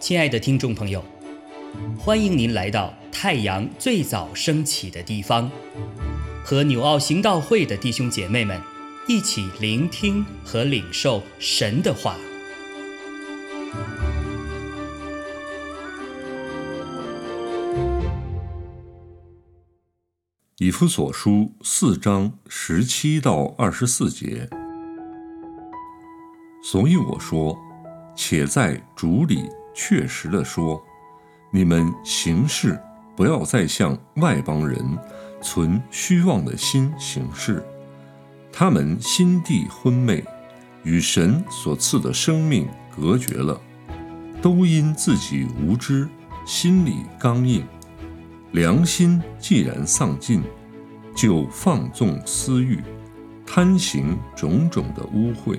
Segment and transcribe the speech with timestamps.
[0.00, 1.04] 亲爱的听众朋友，
[1.96, 5.48] 欢迎您来到太阳最早升起的地方，
[6.44, 8.60] 和纽奥行道会的弟兄姐妹们
[9.06, 12.16] 一起聆听和领受神的话。
[20.58, 24.50] 以弗所书四章十七到二十四节，
[26.62, 27.58] 所以我说，
[28.14, 30.82] 且在主里确实的说，
[31.50, 32.78] 你们行事
[33.16, 34.78] 不要再像外邦人
[35.40, 37.64] 存虚妄的心行事，
[38.52, 40.22] 他们心地昏昧，
[40.82, 43.58] 与神所赐的生命隔绝了，
[44.42, 46.06] 都因自己无知，
[46.44, 47.64] 心里刚硬。
[48.52, 50.42] 良心既然丧尽，
[51.14, 52.82] 就放纵私欲，
[53.46, 55.58] 贪行种种的污秽。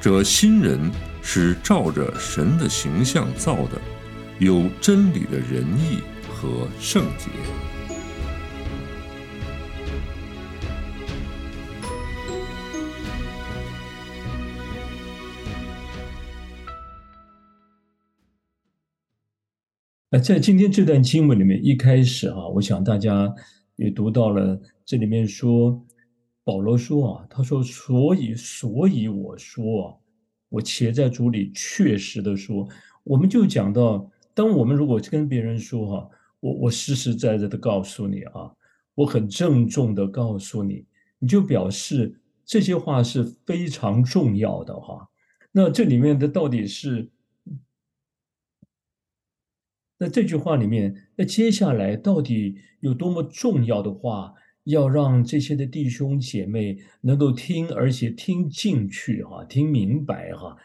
[0.00, 0.78] 这新人
[1.22, 3.80] 是照着神的形象造的，
[4.38, 7.28] 有真理的仁义和圣洁。
[20.10, 23.34] 那在今天这段经文里面，一开始啊，我想大家
[23.74, 25.84] 也读到了，这里面说
[26.48, 29.94] 保罗说啊，他说，所以，所以我说啊，
[30.48, 32.66] 我且在主里确实的说，
[33.04, 36.10] 我们就讲到，当我们如果跟别人说哈，
[36.40, 38.50] 我我实实在在的告诉你啊，
[38.94, 40.86] 我很郑重的告诉你，
[41.18, 45.06] 你就表示这些话是非常重要的哈。
[45.52, 47.10] 那这里面的到底是？
[49.98, 54.32] 那这句话里面，那接下来到底有多么重要的话，
[54.68, 60.56] 要让这些的弟兄姐妹能够听，而且听进去哈，听明白哈。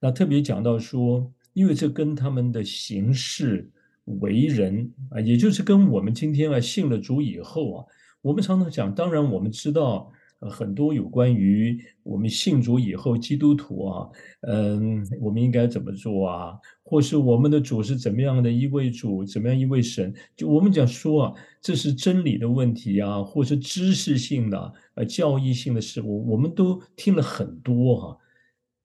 [0.00, 3.70] 那特别讲到说，因为这跟他们的行事
[4.20, 7.84] 为人啊，也就是跟我们今天啊信了主以后啊，
[8.22, 10.12] 我们常常讲，当然我们知道。
[10.40, 14.08] 呃，很多有关于我们信主以后基督徒啊，
[14.42, 16.56] 嗯，我们应该怎么做啊？
[16.84, 20.14] 或是我们的主是怎么样的一位主，怎么样一位神？
[20.36, 28.16] 就我们讲说啊，这是真理的问题啊，或是知识性的、呃，教义性的事，我我们都听了很多哈。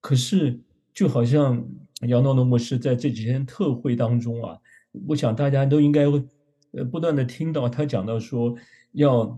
[0.00, 0.56] 可是，
[0.94, 1.66] 就好像
[2.06, 4.56] 杨道农牧师在这几天特会当中啊，
[5.08, 6.22] 我想大家都应该会
[6.74, 8.54] 呃不断的听到他讲到说，
[8.92, 9.36] 要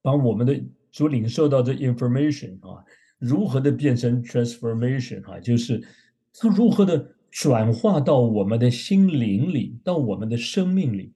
[0.00, 0.62] 把我们的。
[0.94, 2.84] 所领受到的 information 啊，
[3.18, 5.82] 如何的变成 transformation 啊，就是
[6.32, 11.12] 它如何的转化到我们的心灵里，到我们的生命里。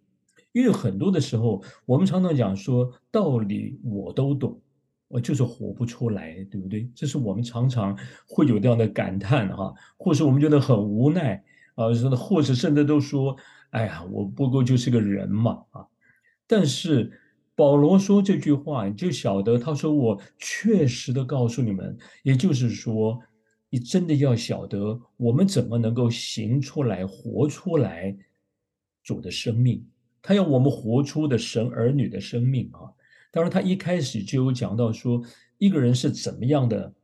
[0.50, 4.60] 因为很多的时候，我们常常讲说道理我都懂，
[5.06, 6.90] 我就是活不出来，对不对？
[6.92, 7.96] 这是我们常常
[8.26, 11.40] 会有这样的感叹哈，或是我们觉得很无奈
[11.76, 13.36] 啊，或者甚至都说，
[13.70, 15.86] 哎呀，我不过就是个人嘛啊，
[16.48, 17.12] 但是。
[17.58, 23.20] 保罗说这句话，你就晓得，他说我确实的告诉你们，也就是说，
[23.68, 28.16] 你真的要晓得，我们怎么能够行出来、活出来
[29.02, 29.84] 主的生命。
[30.22, 32.94] 他要我们活出的神儿女的生命啊！
[33.32, 35.20] 当然，他一开始就有讲到说，
[35.58, 36.94] 一个人是怎么样的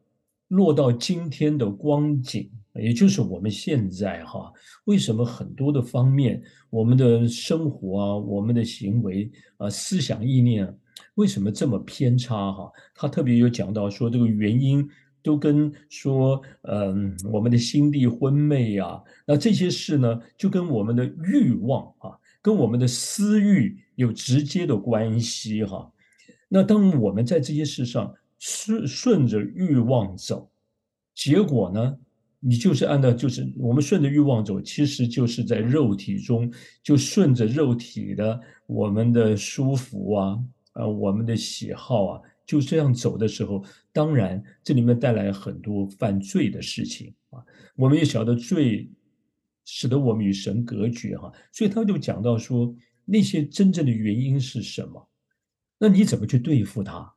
[0.49, 2.50] 落到今天的光景。
[2.77, 4.53] 也就是我们现在哈，
[4.87, 10.77] 为什么很多的方面，我们的生活啊，我们的行为啊，思想意念，
[11.15, 12.69] 为什么这么偏差哈？
[12.93, 14.84] 他特别有讲到说，这个原因
[15.22, 25.93] 都跟说，嗯，我们的心地昏昧呀，那这些事呢，就跟我们的欲望啊，跟我们的私欲有直接的关系哈。
[26.49, 28.12] 那当我们在这些事上
[28.46, 30.50] 顺顺着欲望走，
[31.14, 31.96] 结果呢？
[32.41, 36.52] 你就是按照，就是我们顺着欲望走，其实就是在肉体中，
[36.82, 40.38] 就顺着肉体的我们的舒服啊，
[40.73, 43.64] 啊，我们的喜好啊，就这样走的时候，
[43.94, 47.43] 当然这里面带来很多犯罪的事情啊。
[47.75, 48.90] 我们也晓得罪
[49.64, 52.76] 使得我们与神隔绝哈，所以他就讲到说
[53.06, 55.08] 那些真正的原因是什么？
[55.79, 57.11] 那你怎么去对付他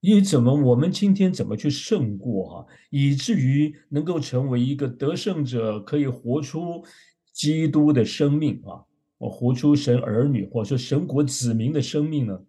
[0.00, 0.08] 他？
[0.08, 6.84] 你怎么我们今天怎么去胜过啊，以至于能够成为一个得胜者，可以活出
[7.32, 8.84] 基督的生命啊，
[9.18, 12.40] 我活出神儿女或者说神国子民的生命呢？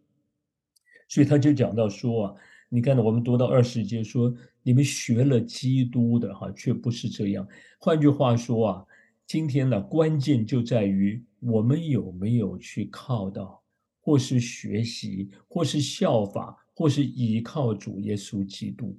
[1.08, 2.36] 所以他就讲到说啊，
[2.70, 4.32] 你看我们读到二十节说，
[4.62, 7.48] 你们学了基督的哈，却不是这样。
[7.80, 8.86] 换句话说啊，
[9.26, 13.64] 今天呢，关键就在于我们有没有去靠到，
[14.02, 16.56] 或是学习，或是效法。
[16.80, 18.98] 或是依靠主耶稣基督，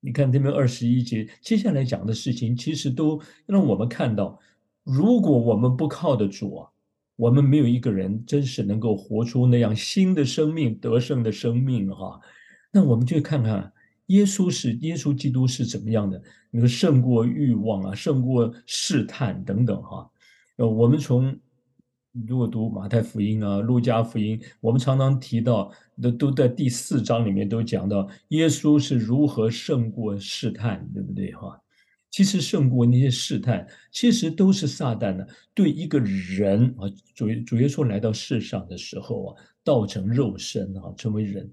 [0.00, 4.36] 你看这边二十一节，接下来讲的事情，其实都让我们看到，
[4.82, 6.68] 如果我们不靠的主啊，
[7.14, 12.20] 我们没有一个人真是能够活出那样新的生命、得胜的生命哈。
[12.72, 13.72] 那我们就看看
[14.06, 16.20] 耶稣是耶稣基督是怎么样的，
[16.50, 20.10] 你说胜过欲望啊，胜过试探等等哈。
[20.56, 21.38] 呃，我们从。
[22.26, 25.70] 如果读马太福音啊、路加福音，我们常常提到，
[26.00, 31.60] 都都在第四章里面都讲到耶稣是如何胜过试探，对不对哈？
[32.10, 41.50] 其实胜过那些试探，其实都是撒旦呢对一个人啊，主主耶稣来到世上的时候啊，道成肉身啊，成为人。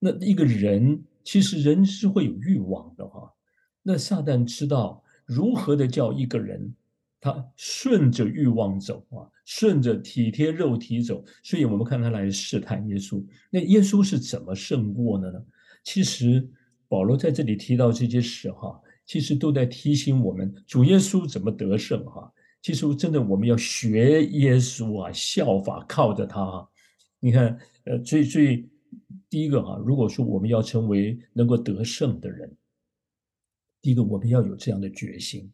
[0.00, 3.32] 那一个人其实人是会有欲望的哈。
[3.82, 6.74] 那撒旦知道如何的叫一个人。
[7.26, 13.24] 他顺着欲望走啊，顺着体贴肉体走，所以我们看他来试探耶稣。
[13.50, 15.44] 那耶稣是怎么胜过的呢？
[15.82, 16.48] 其实
[16.86, 22.32] 保罗在这里提到这些事哈，其实都在提醒我们主耶稣怎么得胜哈。
[22.62, 26.68] 其实真的我们要学耶稣啊，效法靠着他啊。
[27.18, 28.68] 你看，呃，最最
[29.28, 32.56] 第一个哈，如果说我们要成为能够得胜的人，
[33.82, 35.50] 第一个我们要有这样的决心。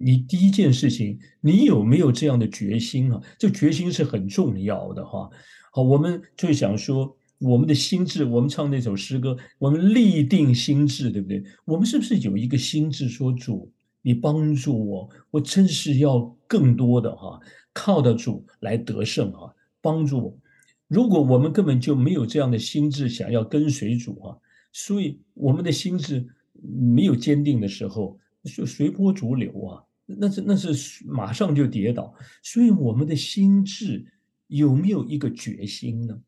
[0.00, 3.20] 你第一件事情，你有没有这样的决心啊？
[3.38, 5.28] 这决心是很重要的哈。
[5.72, 11.42] 好，我们就想说，我们的心智，我们唱那首诗歌，我们立定心智，对不对？
[11.64, 13.72] 我们是不是有一个心智说主，
[14.02, 17.40] 你帮助我，我真是要更多的哈，
[17.72, 20.38] 靠得主来得胜哈，帮助我。
[20.86, 24.36] 如果我们根本就没有这样的心智，想要跟随主啊，
[24.72, 26.26] 所以我们的心智
[26.62, 29.82] 没有坚定的时候，就随波逐流啊。
[30.10, 34.06] 那是那是马上就跌倒，所以我们的心智
[34.46, 36.18] 有没有一个决心呢？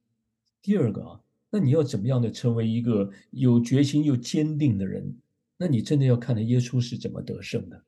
[0.61, 5.17] 第二个啊，那你要怎么样的成为一个有决心又坚定的人？
[5.57, 7.83] 那你真的要看看耶稣是怎么得胜的。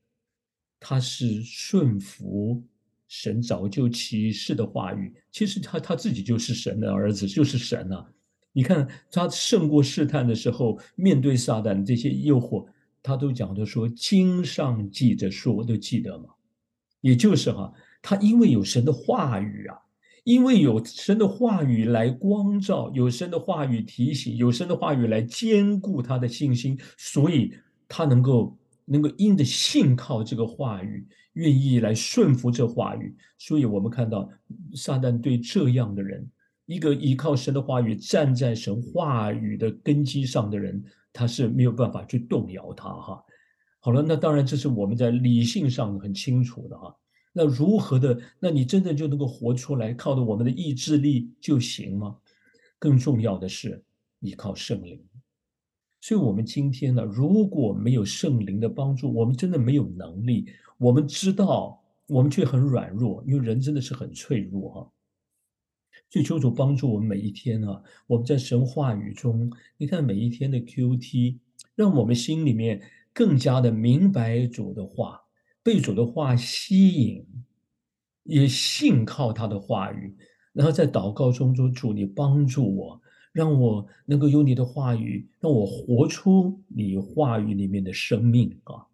[0.81, 2.65] 他是顺服
[3.07, 8.11] 神早就启示的话语，其实他他自己就是神的儿子，就是神啊。
[8.53, 12.67] 你看他胜过试探的时候，面对撒旦这些诱惑。
[13.03, 16.27] 他都讲的说，经上记着说，我都记得嘛。
[17.01, 19.77] 也就是哈，他因为有神的话语啊，
[20.23, 27.53] 因为有神的话语来光照，有神的话语提醒，有神的话语来兼顾他的信心，所以
[27.89, 33.13] 他能够能够因着信靠这个话语，愿意来顺服这话语。
[33.37, 34.31] 所以我们看到
[34.77, 36.25] 撒旦对这样的人，
[36.67, 40.81] 一个依靠神的话语，站在神话语的根基上的人。
[41.13, 43.25] 他是没有办法去动摇他哈，
[43.81, 46.97] 好了，那当然这是我们在理性上很清楚的哈。
[47.33, 48.21] 那如何的？
[48.39, 52.17] 那你真的就能够活出来，靠着我们的意志力就行吗？
[52.79, 53.83] 更重要的是
[54.21, 55.03] 依靠圣灵。
[56.01, 60.47] 所以，我们今天呢，如果没有圣灵的帮助，我们真的没有能力。
[60.79, 64.93] 我们知道，我们却很软弱，因为人真的是很脆弱哈。
[66.11, 67.83] 就求主帮助我们每一天啊！
[68.07, 71.41] 我们在神话语中，你看每一天的 Q T，
[71.75, 72.83] 让我们心里面
[73.15, 75.23] 更加的明白主的话，
[75.63, 77.27] 被主的话吸引，
[78.25, 80.15] 也信靠他的话语，
[80.53, 83.01] 然后在祷告中说：“主，你帮助我，
[83.33, 88.85] 让我能够有你的话语，让我活出你话语里面的生命啊！”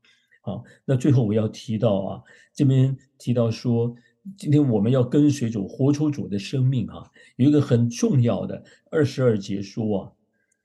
[0.43, 2.23] 好，那最后我要提到啊，
[2.55, 3.95] 这边提到说。
[4.37, 7.11] 今天我们要跟随主，活出主的生命哈。
[7.37, 10.13] 有一个很重要的二十二节说啊，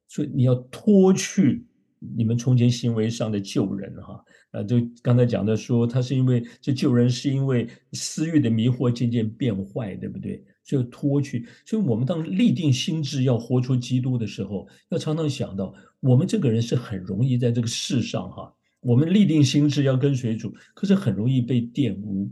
[0.08, 1.66] 所以你要脱去
[2.00, 4.24] 你们从前行为上的旧人哈。
[4.52, 10.44] 啊，就刚才讲的说，他是因为这旧人是因为私欲的迷惑渐渐变坏，对不对？
[10.64, 11.48] 所以脱去。
[11.66, 22.30] 所以我们当立定心智要活出基督的时候，要常常想到，我们这个人是很容易在这个世上哈，我们立定心智要跟随主，可是很容易被玷污。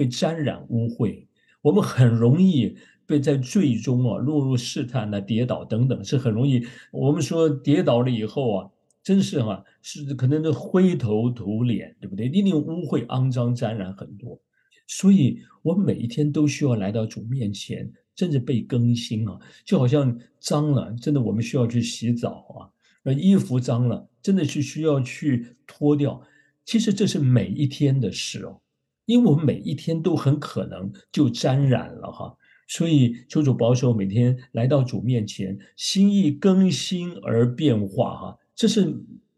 [0.00, 1.26] 被沾染污秽，
[1.60, 6.66] 我们很容易被在最终啊落入试探、啊、跌倒等等，是很容易。
[6.90, 8.70] 我们说跌倒了以后啊，
[9.02, 12.28] 真是哈，是可能是灰头土脸，对不对？
[12.28, 14.40] 一定污秽、肮脏、沾染很多。
[14.86, 26.22] 所以，我们每一天都需要来到主面前，甚至被更新啊，就好像脏了，真的我们需要去洗澡啊，那，衣服脏了，真的是需要去脱掉。
[26.64, 28.62] 其实这是每一天的事哦，
[29.06, 32.36] 因为我们每一天都很可能就沾染了哈，
[32.68, 38.94] 所以求主保守每天来到主面前，心意更新而变化哈，这是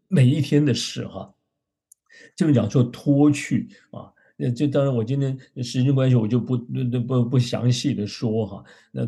[0.07, 1.33] 每一天的事哈。
[2.35, 4.11] 这么讲说脱去啊。
[4.35, 8.63] 那这当然，我今天时间关系，我就不不不不详细的说哈。
[8.91, 9.07] 那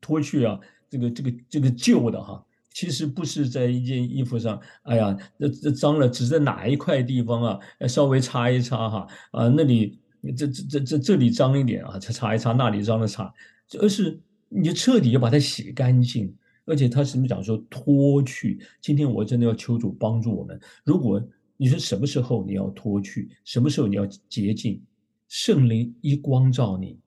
[0.00, 0.58] 脱去啊，
[0.88, 9.98] 这个这个这个旧的哈，其实不是在一件衣服上，哎呀，这这脏了，只在哪一块地方啊，稍微擦一擦哈啊，那里
[10.36, 13.32] 这这这这这里脏一点啊，擦擦一擦，那里脏了擦，
[13.78, 18.60] 而是你就彻底要把它洗干净，而且他什么讲说脱去？
[18.80, 21.22] 今天我真的要求主帮助我们，如果。
[21.58, 23.30] 你说什么时候你要脱去？
[23.44, 24.82] 什么时候你要洁净？
[25.28, 26.98] 圣灵一光照你，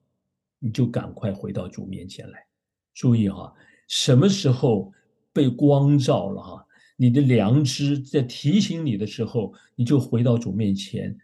[0.58, 2.38] 你就赶快回到主面前来。
[2.94, 3.52] 注意哈，
[3.86, 4.90] 什么时候
[5.36, 6.66] 被光照了哈？
[6.96, 11.16] 你的良知在提醒你的时候，你就回到主面前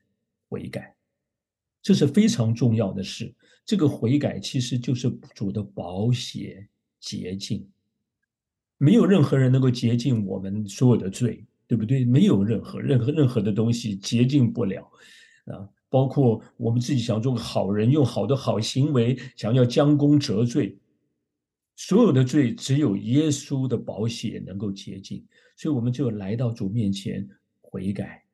[0.49, 0.95] 悔改，
[1.81, 3.35] 这是非常重要的事。
[3.65, 6.69] 这个悔改其实就是主的保险
[7.01, 7.67] 洁净，
[8.77, 11.45] 没有任何人能够洁净我们所有的罪。
[11.69, 12.05] 对不对？
[12.05, 14.83] 没有任何任何任何的东西洁净不了，
[15.47, 20.77] 啊，包括我们自己想做个好人，用好的好行为想要将功折罪，
[21.77, 25.25] 所有的罪只有耶稣的宝血能够洁净，
[25.57, 27.29] 所以我们就来到主面前
[27.61, 28.25] 悔改。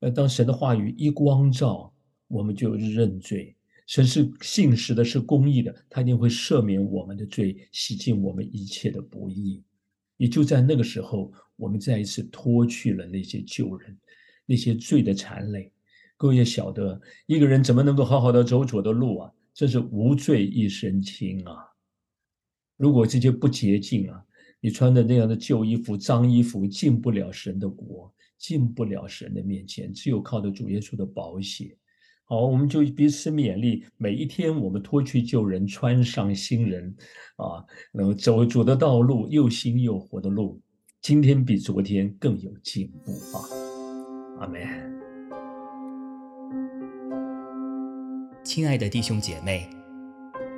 [0.00, 1.92] 呃，当神的话语一光照，
[2.26, 3.54] 我们就认罪。
[3.86, 9.62] 神是信实的，是公义的，他一定会赦免我们的罪，洗净我们一切的不义。
[10.16, 11.32] 也就在那个时候。
[11.58, 13.98] 我们再一次脱去了那些旧人，
[14.46, 15.72] 那些罪的残累。
[16.16, 19.32] 各位也晓得，一个人怎么能够好好的走主的路啊？
[19.52, 21.56] 这是无罪一身轻啊！
[22.78, 24.24] 如果这些不洁净啊，
[24.60, 29.92] 你穿的那样的旧衣服、脏衣服，进不了神的国，进不了神的面前。
[29.92, 31.76] 只有靠着主耶稣的宝血。
[32.24, 36.94] 好，我们就彼此勉励，每一天我们脱去旧人，穿上新人，
[37.36, 40.60] 啊，能走主的道路，又新又活的路。
[41.00, 43.42] 今天比昨天更有进步啊！
[44.40, 44.60] 阿门。
[48.44, 49.68] 亲爱的弟兄姐妹，